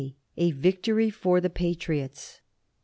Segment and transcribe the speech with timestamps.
[0.35, 2.41] A VICTORY FOR THE PATRIOTS.